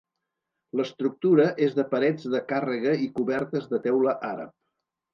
[0.79, 4.61] L'estructura és de parets de càrrega i cobertes de teula àrab.